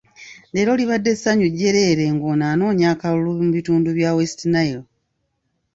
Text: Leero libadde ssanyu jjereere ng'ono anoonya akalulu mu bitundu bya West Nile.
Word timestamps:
Leero 0.53 0.73
libadde 0.79 1.11
ssanyu 1.15 1.47
jjereere 1.53 2.05
ng'ono 2.15 2.43
anoonya 2.53 2.87
akalulu 2.93 3.31
mu 3.45 3.51
bitundu 3.57 3.89
bya 3.97 4.09
West 4.17 4.39
Nile. 4.53 4.83